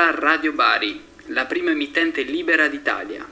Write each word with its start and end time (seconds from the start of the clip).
parla 0.00 0.18
Radio 0.18 0.52
Bari, 0.52 1.04
la 1.26 1.44
prima 1.44 1.72
emittente 1.72 2.22
libera 2.22 2.68
d'Italia. 2.68 3.26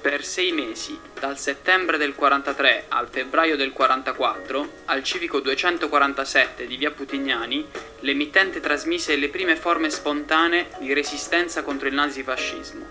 Per 0.00 0.24
sei 0.24 0.50
mesi, 0.50 0.98
dal 1.20 1.38
settembre 1.38 1.98
del 1.98 2.16
43 2.16 2.86
al 2.88 3.06
febbraio 3.08 3.56
del 3.56 3.72
44, 3.72 4.72
al 4.86 5.04
civico 5.04 5.38
247 5.38 6.66
di 6.66 6.76
via 6.76 6.90
Putignani, 6.90 7.64
l'emittente 8.00 8.58
trasmise 8.58 9.14
le 9.14 9.28
prime 9.28 9.54
forme 9.54 9.88
spontanee 9.88 10.70
di 10.80 10.92
resistenza 10.92 11.62
contro 11.62 11.86
il 11.86 11.94
nazifascismo. 11.94 12.86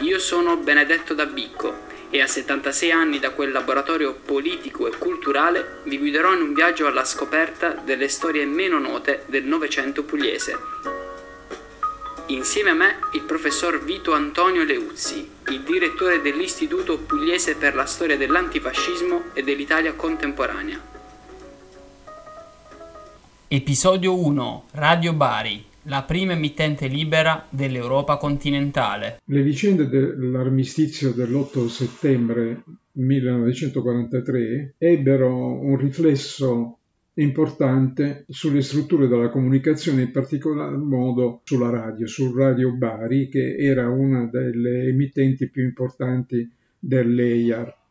Io 0.00 0.18
sono 0.18 0.58
Benedetto 0.58 1.14
Dabicco 1.14 1.92
e 2.14 2.22
a 2.22 2.28
76 2.28 2.92
anni 2.92 3.18
da 3.18 3.32
quel 3.32 3.50
laboratorio 3.50 4.14
politico 4.14 4.86
e 4.86 4.96
culturale 4.96 5.80
vi 5.86 5.98
guiderò 5.98 6.32
in 6.32 6.42
un 6.42 6.54
viaggio 6.54 6.86
alla 6.86 7.04
scoperta 7.04 7.70
delle 7.70 8.06
storie 8.06 8.46
meno 8.46 8.78
note 8.78 9.24
del 9.26 9.42
Novecento 9.42 10.04
pugliese. 10.04 10.56
Insieme 12.26 12.70
a 12.70 12.74
me 12.74 12.98
il 13.14 13.22
professor 13.22 13.82
Vito 13.82 14.12
Antonio 14.12 14.62
Leuzzi, 14.62 15.28
il 15.48 15.62
direttore 15.62 16.22
dell'Istituto 16.22 16.98
Pugliese 16.98 17.56
per 17.56 17.74
la 17.74 17.84
storia 17.84 18.16
dell'antifascismo 18.16 19.32
e 19.32 19.42
dell'Italia 19.42 19.94
contemporanea. 19.94 20.80
Episodio 23.48 24.16
1 24.16 24.66
Radio 24.74 25.12
Bari 25.14 25.72
la 25.84 26.02
prima 26.02 26.32
emittente 26.32 26.86
libera 26.86 27.46
dell'Europa 27.50 28.16
continentale. 28.16 29.20
Le 29.24 29.42
vicende 29.42 29.88
dell'armistizio 29.88 31.12
dell'8 31.12 31.66
settembre 31.66 32.62
1943 32.92 34.74
ebbero 34.78 35.60
un 35.60 35.76
riflesso 35.76 36.78
importante 37.14 38.24
sulle 38.28 38.62
strutture 38.62 39.06
della 39.06 39.28
comunicazione, 39.28 40.02
in 40.02 40.10
particolar 40.10 40.76
modo 40.76 41.42
sulla 41.44 41.70
radio, 41.70 42.06
sul 42.06 42.36
Radio 42.36 42.72
Bari, 42.72 43.28
che 43.28 43.56
era 43.56 43.88
una 43.88 44.26
delle 44.26 44.88
emittenti 44.88 45.48
più 45.48 45.62
importanti 45.64 46.50
dell'EIAR 46.78 47.82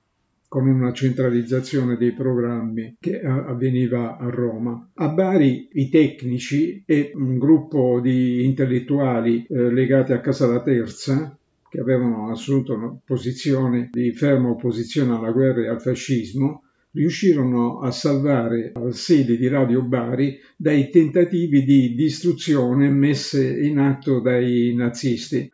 con 0.53 0.67
una 0.67 0.93
centralizzazione 0.93 1.97
dei 1.97 2.11
programmi 2.11 2.97
che 2.99 3.19
avveniva 3.21 4.17
a 4.17 4.29
Roma. 4.29 4.87
A 4.93 5.07
Bari 5.07 5.69
i 5.71 5.89
tecnici 5.89 6.83
e 6.85 7.11
un 7.15 7.39
gruppo 7.39 7.99
di 7.99 8.45
intellettuali 8.45 9.47
eh, 9.49 9.71
legati 9.71 10.13
a 10.13 10.19
Casa 10.19 10.45
la 10.45 10.61
Terza 10.61 11.35
che 11.67 11.79
avevano 11.79 12.29
assunto 12.29 12.75
una 12.75 12.95
posizione 13.03 13.89
di 13.91 14.11
ferma 14.11 14.49
opposizione 14.49 15.15
alla 15.15 15.31
guerra 15.31 15.61
e 15.61 15.69
al 15.69 15.81
fascismo, 15.81 16.65
riuscirono 16.91 17.79
a 17.79 17.89
salvare 17.89 18.73
la 18.75 18.91
sede 18.91 19.37
di 19.37 19.47
Radio 19.47 19.81
Bari 19.81 20.39
dai 20.55 20.91
tentativi 20.91 21.63
di 21.63 21.95
distruzione 21.95 22.91
messe 22.91 23.59
in 23.59 23.79
atto 23.79 24.19
dai 24.19 24.71
nazisti. 24.75 25.51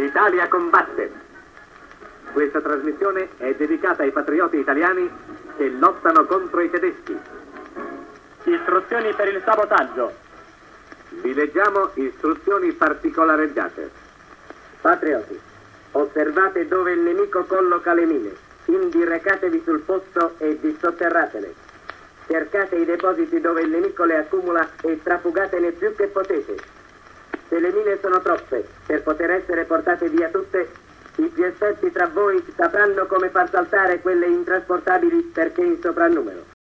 L'Italia 0.00 0.48
combatte 0.48 1.21
questa 2.32 2.60
trasmissione 2.60 3.28
è 3.36 3.54
dedicata 3.54 4.02
ai 4.02 4.10
patrioti 4.10 4.56
italiani 4.56 5.10
che 5.56 5.68
lottano 5.68 6.24
contro 6.24 6.60
i 6.60 6.70
tedeschi. 6.70 7.16
Istruzioni 8.44 9.12
per 9.14 9.28
il 9.28 9.42
sabotaggio. 9.44 10.12
Vi 11.20 11.34
leggiamo 11.34 11.90
istruzioni 11.94 12.72
particolareggiate. 12.72 13.90
Patrioti, 14.80 15.38
osservate 15.92 16.66
dove 16.66 16.92
il 16.92 17.00
nemico 17.00 17.44
colloca 17.44 17.92
le 17.92 18.06
mine. 18.06 18.34
Indirecatevi 18.64 19.62
sul 19.64 19.80
posto 19.80 20.34
e 20.38 20.58
dissotterratele. 20.58 21.54
Cercate 22.26 22.76
i 22.76 22.84
depositi 22.84 23.40
dove 23.40 23.62
il 23.62 23.68
nemico 23.68 24.04
le 24.04 24.16
accumula 24.16 24.66
e 24.82 24.98
trafugatene 25.02 25.72
più 25.72 25.94
che 25.94 26.06
potete. 26.06 26.56
Se 27.48 27.58
le 27.58 27.70
mine 27.72 27.98
sono 28.00 28.20
troppe 28.20 28.66
per 28.86 29.02
poter 29.02 29.30
essere 29.32 29.64
portate 29.64 30.08
via 30.08 30.28
tutte, 30.28 30.70
i 31.16 31.28
più 31.28 31.44
esperti 31.44 31.90
tra 31.92 32.06
voi 32.08 32.42
sapranno 32.56 33.06
come 33.06 33.28
far 33.28 33.50
saltare 33.50 34.00
quelle 34.00 34.26
intrasportabili 34.26 35.30
perché 35.32 35.62
in 35.62 35.78
soprannumero. 35.80 36.61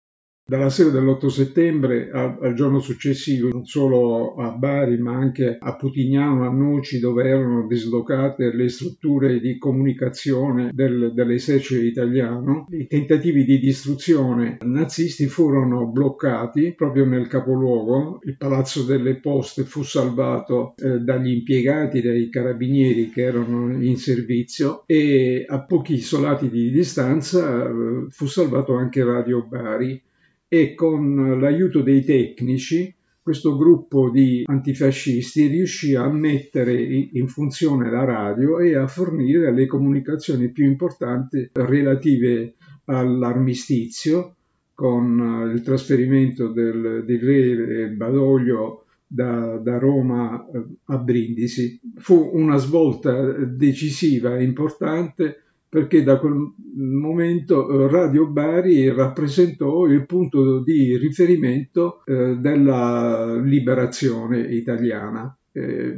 Dalla 0.51 0.69
sera 0.69 0.91
dell'8 0.91 1.29
settembre 1.29 2.11
al, 2.11 2.37
al, 2.41 2.55
giorno 2.55 2.81
successivo, 2.81 3.51
non 3.51 3.67
solo 3.67 4.35
a 4.35 4.51
Bari 4.51 4.99
ma 4.99 5.13
anche 5.13 5.57
a 5.61 5.77
Putignano, 5.77 6.45
a 6.45 6.51
Noci, 6.51 6.99
dove 6.99 7.23
erano 7.23 7.69
dislocate 7.69 8.53
le 8.53 8.69
strutture 8.69 9.39
di 9.39 9.59
comunicazione 9.59 10.73
del, 10.75 11.13
dell'esercito 11.15 11.85
italiano, 11.85 12.67
i 12.71 12.89
tentativi 12.89 13.45
di 13.45 13.61
distruzione 13.61 14.57
nazisti 14.63 15.27
furono 15.27 15.87
bloccati 15.87 16.75
proprio 16.77 17.05
nel 17.05 17.29
capoluogo. 17.29 18.19
Il 18.25 18.37
Palazzo 18.37 18.83
delle 18.83 19.21
Poste 19.21 19.63
fu 19.63 19.85
salvato 19.85 20.75
eh, 20.79 20.99
dagli 20.99 21.31
impiegati, 21.31 22.01
dai 22.01 22.29
carabinieri 22.29 23.11
che 23.11 23.23
erano 23.23 23.81
in 23.81 23.97
servizio 23.97 24.83
e 24.87 25.45
a 25.47 25.63
pochi 25.63 25.93
isolati 25.93 26.51
di 26.51 26.73
distanza 26.73 27.69
eh, 27.69 28.07
fu 28.09 28.27
salvato 28.27 28.75
anche 28.75 29.05
Radio 29.05 29.47
Bari 29.47 30.09
e 30.53 30.75
con 30.75 31.39
l'aiuto 31.39 31.81
dei 31.81 32.03
tecnici 32.03 32.93
questo 33.23 33.57
gruppo 33.57 34.11
di 34.11 34.43
antifascisti 34.45 35.47
riuscì 35.47 35.95
a 35.95 36.09
mettere 36.09 36.75
in 36.83 37.29
funzione 37.29 37.89
la 37.89 38.03
radio 38.03 38.59
e 38.59 38.75
a 38.75 38.89
fornire 38.89 39.55
le 39.55 39.67
comunicazioni 39.67 40.51
più 40.51 40.65
importanti 40.65 41.51
relative 41.53 42.55
all'armistizio 42.87 44.35
con 44.75 45.53
il 45.55 45.63
trasferimento 45.63 46.49
del, 46.49 47.05
del 47.07 47.21
re 47.21 47.91
Badoglio 47.91 48.87
da, 49.07 49.59
da, 49.59 49.79
Roma 49.79 50.45
eh, 50.53 50.65
a 50.87 50.99
Brindisi. 50.99 51.79
Fu 51.97 52.31
una 52.33 52.57
svolta 52.57 53.31
decisiva 53.31 54.37
e 54.37 54.43
importante 54.43 55.43
perché 55.71 56.03
da 56.03 56.19
quel 56.19 56.53
momento 56.75 57.71
eh, 57.71 57.89
Radio 57.89 58.27
Bari 58.27 58.93
rappresentò 58.93 59.87
il 59.87 60.05
punto 60.05 60.59
di 60.65 60.97
riferimento 60.99 62.03
eh, 62.05 62.37
della 62.39 63.41
liberazione 63.41 64.41
italiana. 64.41 65.33
Eh, 65.53 65.97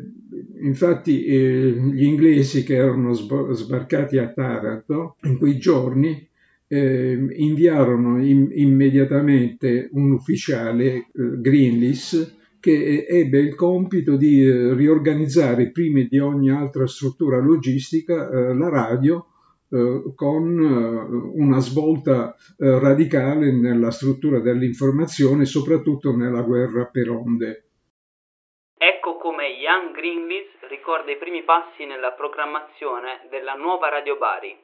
infatti 0.61 1.25
gli 1.25 2.05
inglesi 2.05 2.65
che 2.65 2.77
erano 2.77 3.13
sbarcati 3.13 4.19
a 4.19 4.29
Taranto 4.29 5.17
in 5.23 5.39
quei 5.39 5.59
giorni 5.59 6.29
inviarono 6.73 8.25
in, 8.25 8.49
immediatamente 8.51 9.91
un 9.93 10.13
ufficiale, 10.13 11.09
Greenlees, 11.13 12.35
che 12.61 13.05
ebbe 13.07 13.41
il 13.41 13.55
compito 13.55 14.17
di 14.17 14.43
riorganizzare 14.73 15.71
prima 15.71 16.01
di 16.09 16.19
ogni 16.19 16.49
altra 16.49 16.87
struttura 16.87 17.39
logistica 17.41 18.55
la 18.55 18.71
radio 18.71 19.32
con 20.15 20.61
eh, 20.61 21.41
una 21.41 21.59
svolta 21.61 22.35
eh, 22.59 22.79
radicale 22.79 23.51
nella 23.53 23.91
struttura 23.91 24.41
dell'informazione, 24.41 25.47
soprattutto 25.47 26.15
nella 26.15 26.43
guerra 26.43 26.85
per 26.87 27.09
onde. 27.09 27.65
Ecco 28.77 29.17
come 29.17 29.49
Ian 29.49 29.93
Greenleaf 29.93 30.69
ricorda 30.69 31.11
i 31.11 31.17
primi 31.17 31.43
passi 31.43 31.87
nella 31.87 32.13
programmazione 32.13 33.27
della 33.31 33.55
nuova 33.55 33.89
Radio 33.89 34.19
Bari. 34.19 34.57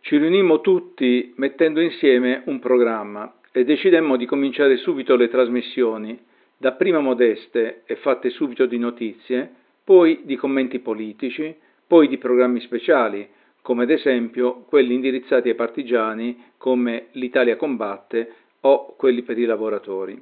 Ci 0.00 0.16
riunimmo 0.16 0.60
tutti 0.60 1.32
mettendo 1.36 1.80
insieme 1.80 2.42
un 2.46 2.58
programma 2.58 3.32
e 3.50 3.64
decidemmo 3.64 4.16
di 4.16 4.26
cominciare 4.26 4.76
subito 4.76 5.16
le 5.16 5.28
trasmissioni, 5.28 6.18
dapprima 6.56 7.00
modeste 7.00 7.82
e 7.86 7.96
fatte 7.96 8.28
subito 8.30 8.66
di 8.66 8.78
notizie, 8.78 9.50
poi 9.84 10.20
di 10.24 10.36
commenti 10.36 10.80
politici, 10.80 11.56
poi 11.86 12.08
di 12.08 12.18
programmi 12.18 12.60
speciali, 12.60 13.26
come 13.68 13.82
ad 13.82 13.90
esempio 13.90 14.64
quelli 14.66 14.94
indirizzati 14.94 15.50
ai 15.50 15.54
partigiani 15.54 16.52
come 16.56 17.08
l'Italia 17.12 17.56
combatte 17.56 18.34
o 18.62 18.94
quelli 18.96 19.20
per 19.20 19.36
i 19.36 19.44
lavoratori. 19.44 20.18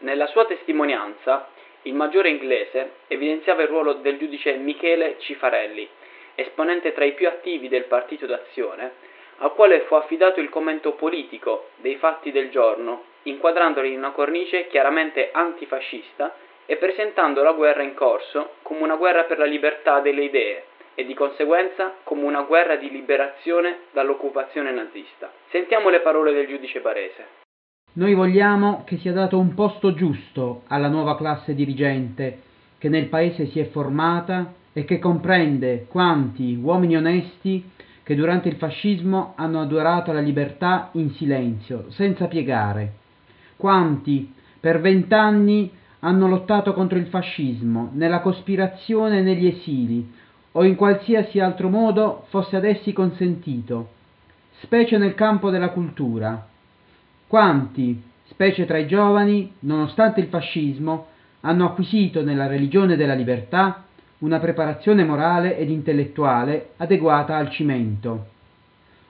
Nella 0.00 0.26
sua 0.26 0.44
testimonianza, 0.44 1.48
il 1.84 1.94
maggiore 1.94 2.28
inglese 2.28 2.96
evidenziava 3.06 3.62
il 3.62 3.68
ruolo 3.68 3.94
del 3.94 4.18
giudice 4.18 4.56
Michele 4.56 5.16
Cifarelli, 5.20 5.88
esponente 6.34 6.92
tra 6.92 7.06
i 7.06 7.14
più 7.14 7.28
attivi 7.28 7.68
del 7.68 7.84
Partito 7.84 8.26
d'Azione, 8.26 8.92
al 9.38 9.54
quale 9.54 9.80
fu 9.86 9.94
affidato 9.94 10.38
il 10.40 10.50
commento 10.50 10.92
politico 10.92 11.70
dei 11.76 11.96
fatti 11.96 12.30
del 12.30 12.50
giorno, 12.50 13.04
inquadrandoli 13.22 13.90
in 13.90 13.96
una 13.96 14.10
cornice 14.10 14.66
chiaramente 14.66 15.30
antifascista 15.32 16.36
e 16.66 16.76
presentando 16.76 17.42
la 17.42 17.52
guerra 17.52 17.80
in 17.80 17.94
corso 17.94 18.56
come 18.60 18.82
una 18.82 18.96
guerra 18.96 19.24
per 19.24 19.38
la 19.38 19.46
libertà 19.46 20.00
delle 20.00 20.24
idee, 20.24 20.64
e 21.00 21.06
di 21.06 21.14
conseguenza 21.14 21.94
come 22.04 22.24
una 22.24 22.42
guerra 22.42 22.76
di 22.76 22.90
liberazione 22.90 23.84
dall'occupazione 23.94 24.70
nazista. 24.70 25.32
Sentiamo 25.50 25.88
le 25.88 26.00
parole 26.00 26.32
del 26.32 26.46
giudice 26.46 26.80
barese. 26.80 27.38
Noi 27.94 28.12
vogliamo 28.12 28.84
che 28.84 28.98
sia 28.98 29.12
dato 29.12 29.38
un 29.38 29.54
posto 29.54 29.94
giusto 29.94 30.62
alla 30.68 30.88
nuova 30.88 31.16
classe 31.16 31.54
dirigente 31.54 32.42
che 32.76 32.90
nel 32.90 33.08
Paese 33.08 33.46
si 33.46 33.58
è 33.58 33.68
formata 33.70 34.52
e 34.74 34.84
che 34.84 34.98
comprende 34.98 35.86
quanti 35.88 36.58
uomini 36.62 36.96
onesti 36.96 37.68
che 38.02 38.14
durante 38.14 38.48
il 38.48 38.56
fascismo 38.56 39.32
hanno 39.36 39.62
adorato 39.62 40.12
la 40.12 40.20
libertà 40.20 40.90
in 40.92 41.10
silenzio, 41.12 41.86
senza 41.90 42.26
piegare, 42.26 42.92
quanti 43.56 44.34
per 44.60 44.80
vent'anni 44.80 45.78
hanno 46.00 46.28
lottato 46.28 46.74
contro 46.74 46.98
il 46.98 47.06
fascismo, 47.06 47.90
nella 47.94 48.20
cospirazione 48.20 49.18
e 49.18 49.22
negli 49.22 49.46
esili, 49.46 50.18
o 50.52 50.64
in 50.64 50.74
qualsiasi 50.74 51.38
altro 51.38 51.68
modo 51.68 52.24
fosse 52.28 52.56
ad 52.56 52.64
essi 52.64 52.92
consentito, 52.92 53.88
specie 54.60 54.98
nel 54.98 55.14
campo 55.14 55.50
della 55.50 55.70
cultura. 55.70 56.46
Quanti, 57.26 58.02
specie 58.24 58.66
tra 58.66 58.78
i 58.78 58.86
giovani, 58.86 59.52
nonostante 59.60 60.20
il 60.20 60.26
fascismo, 60.26 61.06
hanno 61.42 61.66
acquisito 61.66 62.22
nella 62.22 62.46
religione 62.46 62.96
della 62.96 63.14
libertà 63.14 63.84
una 64.18 64.38
preparazione 64.38 65.04
morale 65.04 65.56
ed 65.56 65.70
intellettuale 65.70 66.70
adeguata 66.76 67.36
al 67.36 67.50
cimento. 67.50 68.26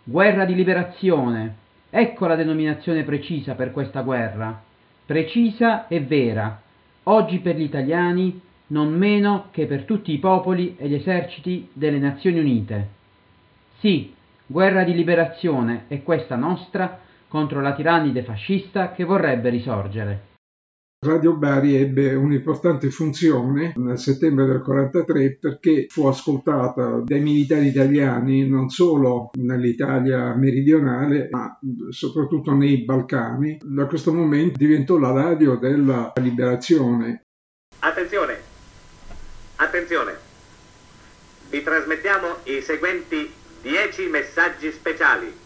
Guerra 0.04 0.44
di 0.44 0.54
liberazione, 0.54 1.56
ecco 1.90 2.26
la 2.26 2.36
denominazione 2.36 3.02
precisa 3.02 3.54
per 3.54 3.72
questa 3.72 4.02
guerra, 4.02 4.62
precisa 5.06 5.88
e 5.88 6.00
vera, 6.00 6.60
oggi 7.04 7.38
per 7.38 7.56
gli 7.56 7.62
italiani 7.62 8.40
non 8.70 8.92
meno 8.92 9.48
che 9.50 9.66
per 9.66 9.84
tutti 9.84 10.12
i 10.12 10.18
popoli 10.18 10.76
e 10.76 10.88
gli 10.88 10.94
eserciti 10.94 11.68
delle 11.72 11.98
Nazioni 11.98 12.38
Unite. 12.38 12.88
Sì, 13.78 14.12
guerra 14.46 14.84
di 14.84 14.94
liberazione 14.94 15.84
è 15.88 16.02
questa 16.02 16.36
nostra 16.36 16.98
contro 17.28 17.60
la 17.60 17.74
tirannide 17.74 18.24
fascista 18.24 18.92
che 18.92 19.04
vorrebbe 19.04 19.48
risorgere. 19.48 20.28
Radio 21.02 21.34
Bari 21.34 21.76
ebbe 21.76 22.12
un'importante 22.12 22.90
funzione 22.90 23.72
nel 23.76 23.98
settembre 23.98 24.44
del 24.44 24.62
1943 24.62 25.38
perché 25.40 25.86
fu 25.88 26.04
ascoltata 26.06 27.02
dai 27.06 27.20
militari 27.20 27.68
italiani 27.68 28.46
non 28.46 28.68
solo 28.68 29.30
nell'Italia 29.38 30.34
meridionale 30.34 31.28
ma 31.30 31.58
soprattutto 31.88 32.52
nei 32.52 32.84
Balcani. 32.84 33.56
Da 33.62 33.86
questo 33.86 34.12
momento 34.12 34.58
diventò 34.58 34.98
la 34.98 35.12
radio 35.12 35.56
della 35.56 36.12
liberazione. 36.16 37.22
Attenzione, 37.78 38.39
attenzione, 39.60 40.18
vi 41.48 41.62
trasmettiamo 41.62 42.40
i 42.44 42.62
seguenti 42.62 43.32
10 43.60 44.06
messaggi 44.06 44.72
speciali. 44.72 45.38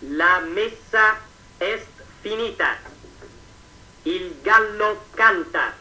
La 0.00 0.40
messa 0.40 1.18
è 1.56 1.82
finita. 2.20 2.76
Il 4.02 4.40
gallo 4.42 5.06
canta. 5.14 5.72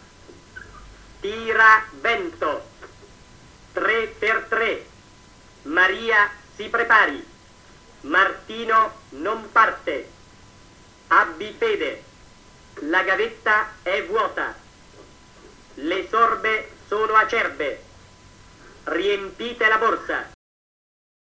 Tira 1.19 1.85
vento. 1.99 2.69
Tre 3.73 4.15
per 4.17 4.45
tre. 4.47 4.85
Maria 5.63 6.29
si 6.55 6.69
prepari. 6.69 7.25
Martino 8.01 9.01
non 9.09 9.51
parte. 9.51 10.09
Abbi 11.07 11.55
fede. 11.57 12.03
La 12.81 13.03
gavetta 13.03 13.73
è 13.81 14.01
vuota. 14.05 14.55
Le 15.73 16.07
sorbe 16.09 16.74
sono 16.87 17.13
acerbe. 17.13 17.79
Riempite 18.85 19.67
la 19.67 19.77
borsa. 19.77 20.33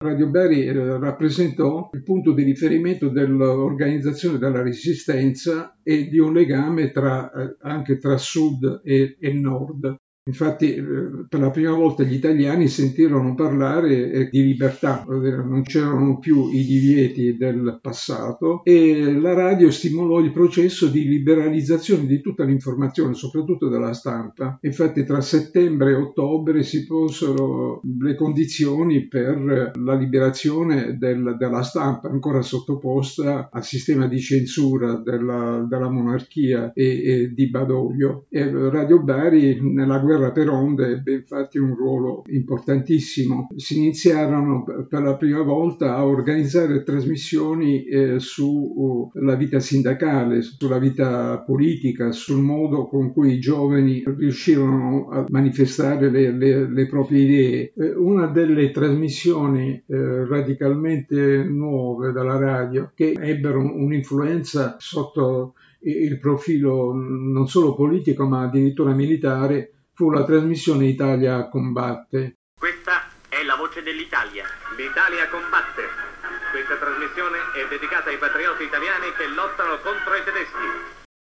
Radio 0.04 0.28
Bari 0.28 0.66
eh, 0.66 0.98
rappresentò 0.98 1.90
il 1.92 2.02
punto 2.02 2.32
di 2.32 2.42
riferimento 2.42 3.08
dell'organizzazione 3.08 4.38
della 4.38 4.62
resistenza 4.62 5.78
e 5.82 6.08
di 6.08 6.18
un 6.18 6.32
legame 6.32 6.90
tra, 6.90 7.32
eh, 7.32 7.56
anche 7.60 7.98
tra 7.98 8.18
sud 8.18 8.82
e, 8.84 9.16
e 9.18 9.32
nord. 9.32 9.96
Infatti 10.26 10.74
eh, 10.74 10.82
per 11.28 11.38
la 11.38 11.50
prima 11.50 11.72
volta 11.72 12.02
gli 12.02 12.14
italiani 12.14 12.66
sentirono 12.66 13.34
parlare 13.34 14.10
eh, 14.10 14.28
di 14.30 14.42
libertà, 14.42 15.04
non 15.06 15.60
c'erano 15.64 16.18
più 16.18 16.48
i 16.48 16.64
divieti 16.64 17.36
del 17.36 17.78
passato 17.82 18.62
e 18.64 19.12
la 19.20 19.34
radio 19.34 19.70
stimolò 19.70 20.20
il 20.20 20.32
processo 20.32 20.86
di 20.86 21.06
liberalizzazione 21.06 22.06
di 22.06 22.22
tutta 22.22 22.44
l'informazione, 22.44 23.12
soprattutto 23.12 23.68
della 23.68 23.92
stampa. 23.92 24.56
Infatti 24.62 25.04
tra 25.04 25.20
settembre 25.20 25.90
e 25.90 25.96
ottobre 25.96 26.62
si 26.62 26.86
posero 26.86 27.82
le 28.00 28.14
condizioni 28.14 29.06
per 29.06 29.72
la 29.74 29.94
liberazione 29.94 30.96
del, 30.96 31.36
della 31.38 31.62
stampa 31.62 32.08
ancora 32.08 32.40
sottoposta 32.40 33.50
al 33.52 33.62
sistema 33.62 34.08
di 34.08 34.20
censura 34.20 34.94
della, 34.94 35.66
della 35.68 35.90
monarchia 35.90 36.72
e, 36.72 37.02
e 37.04 37.32
di 37.34 37.50
Badoglio. 37.50 38.24
E 38.30 38.50
Radio 38.70 39.02
Bari 39.02 39.58
nella 39.60 39.98
guerra 39.98 40.12
guerra 40.14 40.30
per 40.30 40.48
onde 40.48 40.90
ebbe 40.90 41.14
infatti 41.14 41.58
un 41.58 41.74
ruolo 41.74 42.22
importantissimo. 42.26 43.48
Si 43.56 43.76
iniziarono 43.78 44.64
per 44.88 45.02
la 45.02 45.16
prima 45.16 45.42
volta 45.42 45.96
a 45.96 46.06
organizzare 46.06 46.82
trasmissioni 46.82 47.84
eh, 47.84 48.18
sulla 48.18 49.34
uh, 49.34 49.36
vita 49.36 49.60
sindacale, 49.60 50.42
sulla 50.42 50.78
vita 50.78 51.38
politica, 51.40 52.12
sul 52.12 52.40
modo 52.40 52.86
con 52.86 53.12
cui 53.12 53.34
i 53.34 53.40
giovani 53.40 54.02
riuscirono 54.06 55.08
a 55.08 55.24
manifestare 55.28 56.10
le, 56.10 56.30
le, 56.30 56.70
le 56.70 56.86
proprie 56.86 57.22
idee. 57.22 57.72
Eh, 57.76 57.94
una 57.96 58.26
delle 58.26 58.70
trasmissioni 58.70 59.82
eh, 59.86 60.26
radicalmente 60.26 61.44
nuove 61.44 62.12
dalla 62.12 62.38
radio 62.38 62.90
che 62.94 63.16
ebbero 63.18 63.60
un'influenza 63.60 64.76
sotto 64.78 65.54
il 65.84 66.18
profilo 66.18 66.92
non 66.94 67.46
solo 67.46 67.74
politico 67.74 68.26
ma 68.26 68.42
addirittura 68.42 68.94
militare 68.94 69.73
fu 69.94 70.10
la 70.10 70.24
trasmissione 70.24 70.86
Italia 70.86 71.48
combatte. 71.48 72.38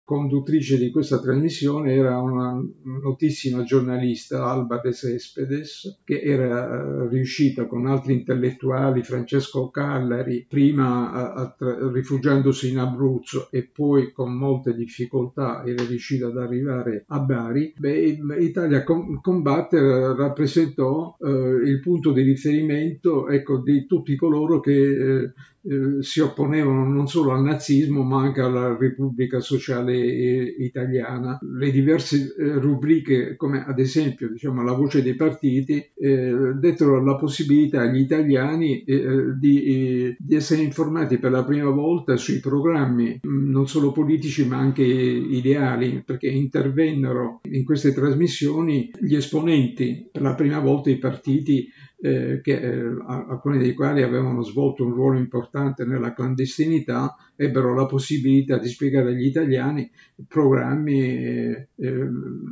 Conduttrice 0.08 0.78
di 0.78 0.90
questa 0.90 1.20
trasmissione 1.20 1.94
era 1.94 2.18
una 2.22 2.66
notissima 3.04 3.64
giornalista, 3.64 4.46
Alba 4.46 4.80
De 4.82 4.94
Cespedes, 4.94 6.00
che 6.06 6.22
era 6.22 6.66
eh, 6.66 7.10
riuscita 7.10 7.66
con 7.66 7.88
altri 7.88 8.14
intellettuali, 8.14 9.04
Francesco 9.04 9.70
Callari, 9.70 10.46
prima 10.48 11.12
a, 11.12 11.34
a, 11.34 11.56
rifugiandosi 11.92 12.70
in 12.70 12.78
Abruzzo 12.78 13.50
e 13.52 13.64
poi 13.70 14.14
con 14.14 14.32
molte 14.32 14.74
difficoltà 14.74 15.66
era 15.66 15.84
riuscita 15.84 16.28
ad 16.28 16.38
arrivare 16.38 17.04
a 17.10 17.20
Bari. 17.20 17.74
Beh, 17.78 18.18
Italia 18.40 18.86
Combatte 18.86 19.78
rappresentò 20.16 21.18
eh, 21.20 21.30
il 21.30 21.82
punto 21.82 22.14
di 22.14 22.22
riferimento 22.22 23.28
ecco, 23.28 23.58
di 23.58 23.86
tutti 23.86 24.16
coloro 24.16 24.62
che 24.62 24.72
eh, 24.72 25.34
eh, 25.70 26.02
si 26.02 26.22
opponevano 26.22 26.88
non 26.88 27.08
solo 27.08 27.34
al 27.34 27.44
nazismo 27.44 28.02
ma 28.04 28.22
anche 28.22 28.40
alla 28.40 28.78
Repubblica 28.78 29.42
Sociale 29.42 29.94
eh, 29.96 30.56
Italiana. 30.60 31.38
Le 31.42 31.72
diverse 31.72 32.34
eh, 32.38 32.54
rubriche, 32.54 33.36
come 33.36 33.66
ad 33.66 33.78
esempio 33.78 34.30
diciamo, 34.30 34.64
la 34.64 34.72
voce 34.72 35.04
dei 35.04 35.16
partiti, 35.16 35.84
eh, 35.94 36.54
dettero 36.58 37.04
la 37.04 37.18
possibilità 37.18 37.82
agli 37.82 38.00
italiani 38.00 38.84
di, 38.86 40.16
di, 40.18 40.36
essere 40.36 40.62
informati 40.62 41.18
per 41.18 41.32
la 41.32 41.44
prima 41.44 41.70
volta 41.70 42.16
sui 42.16 42.40
programmi 42.40 43.20
mm, 43.26 43.50
non 43.50 43.68
solo 43.68 43.92
politici 43.92 44.48
ma 44.48 44.58
anche 44.58 44.84
ideali, 44.84 46.02
perché 46.06 46.28
intervennero 46.28 47.42
in 47.52 47.66
queste 47.66 47.94
trasmissioni 47.94 48.92
gli 49.00 49.16
esponenti 49.16 50.10
per 50.12 50.22
la 50.22 50.36
prima 50.36 50.60
volta 50.60 50.90
i 50.90 50.98
partiti 50.98 51.68
eh, 52.00 52.42
che, 52.42 52.60
eh, 52.60 52.96
alcuni 53.08 53.58
dei 53.58 53.74
quali 53.74 54.04
avevano 54.04 54.44
svolto 54.44 54.84
un 54.84 54.94
ruolo 54.94 55.18
importante 55.18 55.84
nella 55.86 56.14
clandestinità, 56.14 57.16
ebbero 57.36 57.74
la 57.74 57.86
possibilità 57.86 58.58
di 58.58 58.68
spiegare 58.68 59.10
agli 59.10 59.26
italiani 59.26 59.90
programmi 60.28 61.00
eh, 61.00 61.68
eh 61.76 62.08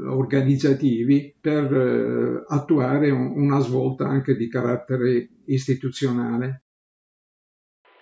organizzativi 0.07 1.35
per 1.39 1.73
eh, 1.73 2.43
attuare 2.47 3.09
un, 3.11 3.33
una 3.35 3.59
svolta 3.59 4.05
anche 4.05 4.35
di 4.35 4.47
carattere 4.47 5.29
istituzionale. 5.45 6.61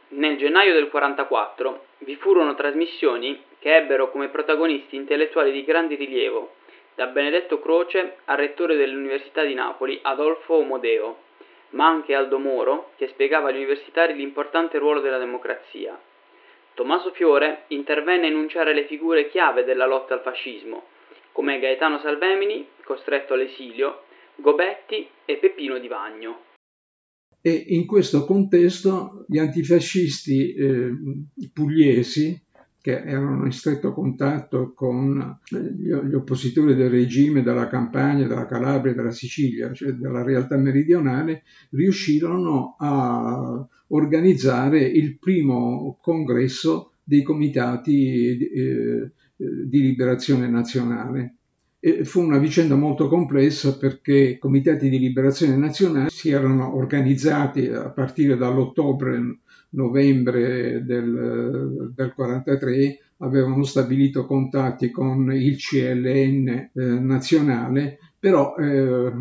Nel 0.10 0.38
gennaio 0.38 0.74
del 0.74 0.90
1944 0.92 1.86
vi 2.06 2.16
furono 2.16 2.56
trasmissioni 2.56 3.40
che 3.60 3.78
ebbero 3.78 4.12
come 4.12 4.30
protagonisti 4.30 4.96
intellettuali 4.96 5.52
di 5.52 5.64
grande 5.64 5.96
rilievo, 5.96 6.56
da 6.96 7.08
Benedetto 7.08 7.60
Croce 7.60 8.18
al 8.26 8.38
rettore 8.38 8.76
dell'Università 8.76 9.44
di 9.44 9.54
Napoli 9.54 10.00
Adolfo 10.04 10.56
Omodeo, 10.56 11.18
ma 11.74 11.88
anche 11.88 12.14
Aldo 12.14 12.40
Moro, 12.40 12.92
che 12.98 13.08
spiegava 13.10 13.50
agli 13.50 13.58
universitari 13.58 14.16
l'importante 14.16 14.78
ruolo 14.78 15.02
della 15.02 15.18
democrazia. 15.18 16.00
Tommaso 16.74 17.12
Fiore 17.12 17.66
intervenne 17.68 18.26
a 18.26 18.30
enunciare 18.30 18.74
le 18.74 18.88
figure 18.88 19.30
chiave 19.30 19.64
della 19.64 19.86
lotta 19.86 20.14
al 20.14 20.22
fascismo, 20.22 20.86
come 21.32 21.60
Gaetano 21.60 22.00
Salvemini, 22.00 22.68
costretto 22.84 23.34
all'esilio, 23.34 24.04
Gobetti 24.36 25.08
e 25.26 25.38
Peppino 25.38 25.78
Di 25.78 25.88
Vagno. 25.88 26.46
E 27.42 27.52
in 27.68 27.86
questo 27.86 28.26
contesto 28.26 29.26
gli 29.28 29.38
antifascisti 29.38 30.54
eh, 30.54 30.92
pugliesi 31.52 32.43
che 32.84 33.02
erano 33.02 33.46
in 33.46 33.54
stretto 33.54 33.94
contatto 33.94 34.74
con 34.74 35.40
gli 35.48 36.14
oppositori 36.14 36.76
del 36.76 36.90
regime 36.90 37.42
della 37.42 37.70
Campania, 37.70 38.28
della 38.28 38.46
Calabria, 38.46 38.94
della 38.94 39.12
Sicilia, 39.12 39.72
cioè 39.72 39.94
della 39.94 40.22
realtà 40.22 40.58
meridionale, 40.58 41.44
riuscirono 41.70 42.76
a 42.78 43.66
organizzare 43.88 44.82
il 44.82 45.18
primo 45.18 45.98
congresso 46.02 46.92
dei 47.06 47.24
comitati 47.24 48.38
eh, 48.38 49.12
di 49.38 49.82
liberazione 49.82 50.50
nazionale. 50.50 51.36
E 51.80 52.04
fu 52.04 52.20
una 52.20 52.38
vicenda 52.38 52.76
molto 52.76 53.08
complessa 53.08 53.78
perché 53.78 54.14
i 54.14 54.38
comitati 54.38 54.90
di 54.90 55.00
liberazione 55.00 55.56
nazionale 55.56 56.10
si 56.10 56.32
erano 56.32 56.76
organizzati 56.76 57.66
a 57.68 57.90
partire 57.92 58.36
dall'ottobre-novembre 59.74 60.84
del, 60.86 61.92
del 61.96 62.14
43, 62.14 63.00
avevano 63.18 63.64
stabilito 63.64 64.26
contatti 64.26 64.92
con 64.92 65.34
il 65.34 65.58
CLN 65.58 66.48
eh, 66.48 66.70
nazionale 66.74 67.98
però 68.24 68.56
eh, 68.56 69.12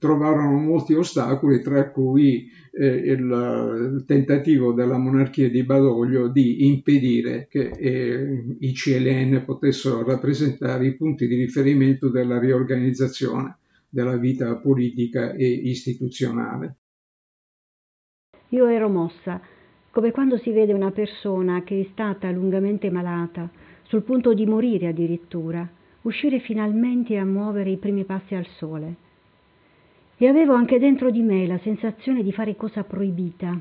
trovarono 0.00 0.58
molti 0.58 0.94
ostacoli, 0.94 1.62
tra 1.62 1.92
cui 1.92 2.50
eh, 2.72 2.86
il, 2.86 3.20
il, 3.20 4.04
tentativo 4.04 4.72
della 4.72 4.98
monarchia 4.98 5.48
di 5.48 5.62
Badoglio 5.62 6.26
di 6.26 6.66
impedire 6.66 7.46
che 7.48 7.70
eh, 7.70 8.56
i 8.58 8.72
CLN 8.72 9.44
potessero 9.44 10.02
rappresentare 10.02 10.86
i 10.86 10.96
punti 10.96 11.28
di 11.28 11.36
riferimento 11.36 12.08
della 12.10 12.40
riorganizzazione 12.40 13.58
della 13.88 14.16
vita 14.16 14.56
politica 14.56 15.34
e 15.34 15.46
istituzionale. 15.46 16.78
Io 18.48 18.66
ero 18.66 18.88
mossa, 18.88 19.40
come 19.92 20.10
quando 20.10 20.38
si 20.38 20.50
vede 20.52 20.72
una 20.72 20.90
persona 20.90 21.62
che 21.64 21.78
è 21.78 21.86
stata 21.92 22.30
lungamente 22.30 22.90
malata, 22.90 23.50
sul 23.82 24.02
punto 24.02 24.32
di 24.32 24.46
morire 24.46 24.86
addirittura 24.86 25.68
uscire 26.02 26.38
finalmente 26.40 27.18
a 27.18 27.26
muovere 27.26 27.68
i 27.68 27.76
primi 27.76 28.04
passi 28.04 28.34
al 28.34 28.46
sole. 28.56 28.94
E 30.16 30.26
avevo 30.26 30.54
anche 30.54 30.78
dentro 30.78 31.10
di 31.10 31.20
me 31.20 31.46
la 31.46 31.58
sensazione 31.58 32.22
di 32.22 32.32
fare 32.32 32.56
cosa 32.56 32.84
proibita. 32.84 33.54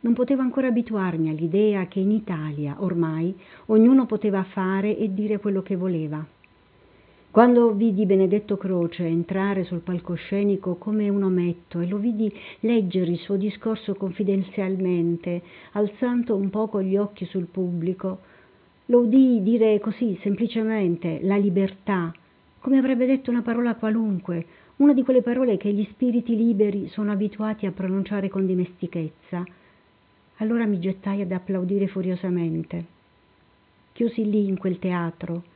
Non 0.00 0.12
potevo 0.12 0.42
ancora 0.42 0.68
abituarmi 0.68 1.30
all'idea 1.30 1.86
che 1.86 2.00
in 2.00 2.10
Italia 2.10 2.76
ormai 2.80 3.34
ognuno 3.66 4.04
poteva 4.04 4.42
fare 4.42 4.98
e 4.98 5.14
dire 5.14 5.38
quello 5.38 5.62
che 5.62 5.76
voleva. 5.76 6.22
Quando 7.32 7.74
vidi 7.74 8.06
Benedetto 8.06 8.56
Croce 8.56 9.06
entrare 9.06 9.62
sul 9.62 9.82
palcoscenico 9.82 10.74
come 10.74 11.08
un 11.08 11.22
ometto 11.22 11.78
e 11.78 11.86
lo 11.86 11.98
vidi 11.98 12.28
leggere 12.58 13.12
il 13.12 13.18
suo 13.18 13.36
discorso 13.36 13.94
confidenzialmente, 13.94 15.40
alzando 15.72 16.34
un 16.34 16.50
poco 16.50 16.82
gli 16.82 16.96
occhi 16.96 17.26
sul 17.26 17.44
pubblico, 17.44 18.18
lo 18.86 19.02
udii 19.02 19.44
dire 19.44 19.78
così 19.78 20.18
semplicemente 20.22 21.20
la 21.22 21.36
libertà, 21.36 22.12
come 22.58 22.78
avrebbe 22.78 23.06
detto 23.06 23.30
una 23.30 23.42
parola 23.42 23.76
qualunque, 23.76 24.46
una 24.78 24.92
di 24.92 25.04
quelle 25.04 25.22
parole 25.22 25.56
che 25.56 25.72
gli 25.72 25.86
spiriti 25.92 26.34
liberi 26.34 26.88
sono 26.88 27.12
abituati 27.12 27.64
a 27.64 27.70
pronunciare 27.70 28.28
con 28.28 28.44
dimestichezza. 28.44 29.44
Allora 30.38 30.66
mi 30.66 30.80
gettai 30.80 31.20
ad 31.20 31.30
applaudire 31.30 31.86
furiosamente. 31.86 32.84
Chiusi 33.92 34.28
lì 34.28 34.48
in 34.48 34.58
quel 34.58 34.80
teatro. 34.80 35.49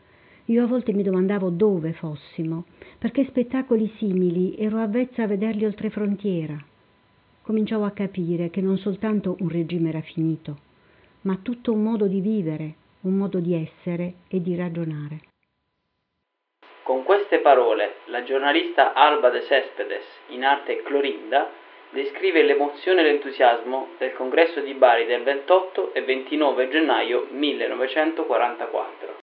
Io 0.48 0.62
a 0.62 0.66
volte 0.66 0.92
mi 0.92 1.02
domandavo 1.02 1.48
dove 1.48 1.94
fossimo, 1.94 2.64
perché 2.98 3.24
spettacoli 3.24 3.90
simili 3.96 4.54
ero 4.58 4.78
avvezza 4.78 5.22
a 5.22 5.26
vederli 5.26 5.64
oltre 5.64 5.88
frontiera. 5.88 6.54
Cominciavo 7.40 7.84
a 7.84 7.92
capire 7.92 8.50
che 8.50 8.60
non 8.60 8.76
soltanto 8.76 9.36
un 9.40 9.48
regime 9.48 9.88
era 9.88 10.02
finito, 10.02 10.58
ma 11.22 11.38
tutto 11.40 11.72
un 11.72 11.82
modo 11.82 12.06
di 12.06 12.20
vivere, 12.20 12.74
un 13.02 13.14
modo 13.14 13.38
di 13.38 13.54
essere 13.54 14.16
e 14.28 14.42
di 14.42 14.54
ragionare. 14.54 15.20
Con 16.82 17.04
queste 17.04 17.38
parole 17.38 17.94
la 18.06 18.22
giornalista 18.22 18.92
Alba 18.92 19.30
de 19.30 19.40
Cespedes, 19.44 20.04
in 20.28 20.44
arte 20.44 20.82
Clorinda, 20.82 21.50
descrive 21.90 22.42
l'emozione 22.42 23.00
e 23.00 23.04
l'entusiasmo 23.04 23.92
del 23.96 24.12
congresso 24.12 24.60
di 24.60 24.74
Bari 24.74 25.06
del 25.06 25.22
28 25.22 25.94
e 25.94 26.02
29 26.02 26.68
gennaio 26.68 27.28
1944. 27.30 29.23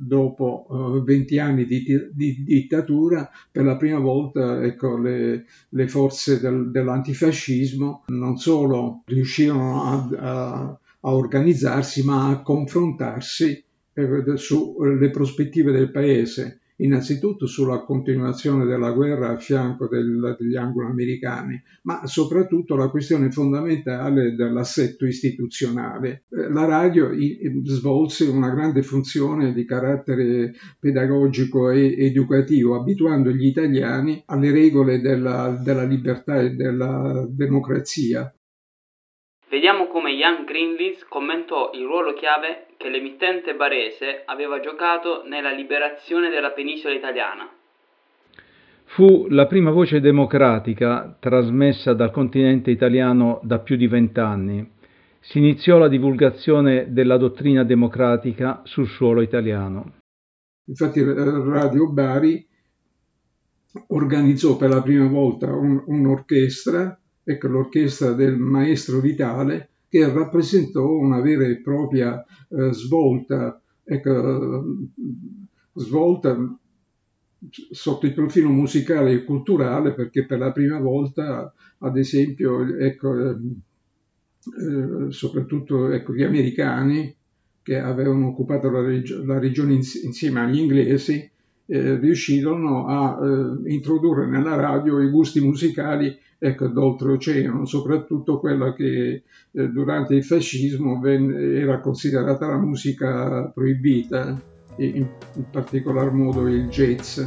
Dopo 0.00 0.66
uh, 0.68 1.02
20 1.02 1.38
anni 1.38 1.64
di, 1.64 1.84
di, 2.12 2.44
dittatura, 2.44 3.28
per 3.50 3.64
la 3.64 3.76
prima 3.76 3.98
volta 3.98 4.62
ecco, 4.62 4.96
le, 4.96 5.46
le 5.70 5.88
forze 5.88 6.38
del, 6.38 6.70
dell'antifascismo 6.70 8.04
non 8.06 8.36
solo 8.36 9.02
riuscirono 9.06 9.82
a, 9.82 10.08
a 10.18 10.78
a 11.00 11.14
organizzarsi 11.14 12.04
ma 12.04 12.28
a 12.28 12.42
confrontarsi 12.42 13.64
eh, 13.92 14.36
sulle 14.36 15.10
prospettive 15.10 15.72
del 15.72 15.90
paese, 15.90 16.60
innanzitutto 16.78 17.46
sulla 17.46 17.80
continuazione 17.80 18.64
della 18.64 18.92
guerra 18.92 19.30
a 19.30 19.36
fianco 19.36 19.88
del, 19.88 20.36
degli 20.38 20.56
anglo-americani, 20.56 21.62
ma 21.82 22.06
soprattutto 22.06 22.76
la 22.76 22.88
questione 22.88 23.30
fondamentale 23.30 24.34
dell'assetto 24.34 25.06
istituzionale. 25.06 26.24
Eh, 26.30 26.50
la 26.50 26.64
radio 26.64 27.10
svolse 27.64 28.28
una 28.28 28.50
grande 28.50 28.82
funzione 28.82 29.52
di 29.52 29.64
carattere 29.64 30.52
pedagogico 30.78 31.70
e 31.70 31.94
educativo, 31.98 32.76
abituando 32.76 33.30
gli 33.30 33.46
italiani 33.46 34.22
alle 34.26 34.50
regole 34.50 35.00
della, 35.00 35.58
della 35.62 35.84
libertà 35.84 36.40
e 36.40 36.50
della 36.50 37.26
democrazia. 37.28 38.32
Vediamo 39.50 39.88
come 39.88 40.14
Jan 40.14 40.44
Greenlees 40.44 41.04
commentò 41.08 41.70
il 41.72 41.84
ruolo 41.84 42.12
chiave 42.12 42.67
che 42.78 42.88
l'emittente 42.88 43.54
barese 43.54 44.22
aveva 44.24 44.60
giocato 44.60 45.24
nella 45.26 45.50
liberazione 45.50 46.30
della 46.30 46.52
penisola 46.52 46.94
italiana. 46.94 47.50
Fu 48.84 49.26
la 49.28 49.46
prima 49.46 49.70
voce 49.70 50.00
democratica 50.00 51.14
trasmessa 51.20 51.92
dal 51.92 52.10
continente 52.10 52.70
italiano 52.70 53.40
da 53.42 53.58
più 53.58 53.76
di 53.76 53.86
vent'anni. 53.86 54.76
Si 55.20 55.38
iniziò 55.38 55.76
la 55.76 55.88
divulgazione 55.88 56.92
della 56.92 57.18
dottrina 57.18 57.64
democratica 57.64 58.62
sul 58.64 58.86
suolo 58.86 59.20
italiano. 59.20 59.96
Infatti 60.68 61.02
Radio 61.02 61.90
Bari 61.90 62.46
organizzò 63.88 64.56
per 64.56 64.70
la 64.70 64.80
prima 64.80 65.06
volta 65.06 65.54
un, 65.54 65.82
un'orchestra 65.84 66.98
ecco, 67.24 67.48
l'orchestra 67.48 68.12
del 68.12 68.36
maestro 68.36 69.00
Vitale 69.00 69.70
che 69.88 70.12
rappresentò 70.12 70.86
una 70.88 71.20
vera 71.20 71.46
e 71.46 71.60
propria 71.60 72.24
eh, 72.48 72.72
svolta, 72.72 73.60
ecco, 73.84 74.64
svolta 75.74 76.58
sotto 77.70 78.06
il 78.06 78.14
profilo 78.14 78.48
musicale 78.48 79.12
e 79.12 79.24
culturale 79.24 79.94
perché 79.94 80.26
per 80.26 80.38
la 80.38 80.52
prima 80.52 80.78
volta, 80.78 81.52
ad 81.78 81.96
esempio, 81.96 82.76
ecco, 82.76 83.30
eh, 83.30 85.10
soprattutto 85.10 85.90
ecco, 85.90 86.14
gli 86.14 86.22
americani 86.22 87.14
che 87.62 87.78
avevano 87.78 88.28
occupato 88.28 88.70
la, 88.70 88.80
reg- 88.80 89.24
la 89.24 89.38
regione 89.38 89.74
ins- 89.74 90.02
insieme 90.02 90.40
agli 90.40 90.58
inglesi, 90.58 91.30
eh, 91.70 91.96
riuscirono 91.96 92.86
a 92.86 93.18
eh, 93.20 93.72
introdurre 93.72 94.26
nella 94.26 94.56
radio 94.56 95.00
i 95.00 95.10
gusti 95.10 95.40
musicali 95.40 96.16
ecco, 96.38 96.66
d'oltreoceano, 96.68 97.66
soprattutto 97.66 98.38
quella 98.40 98.72
che 98.72 99.22
eh, 99.50 99.68
durante 99.68 100.14
il 100.14 100.24
fascismo 100.24 100.98
venne, 100.98 101.58
era 101.60 101.80
considerata 101.80 102.46
la 102.46 102.58
musica 102.58 103.50
proibita, 103.52 104.40
in, 104.76 105.06
in 105.34 105.44
particolar 105.50 106.12
modo 106.12 106.46
il 106.48 106.68
jazz. 106.68 107.20